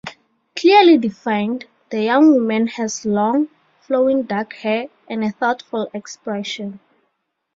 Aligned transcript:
Clearly 0.55 0.97
defined, 0.97 1.65
the 1.91 2.01
young 2.01 2.33
woman 2.33 2.65
has 2.65 3.05
long, 3.05 3.49
flowing 3.81 4.23
dark 4.23 4.53
hair 4.53 4.87
and 5.07 5.23
a 5.23 5.29
thoughtful 5.29 5.91
expression. 5.93 6.79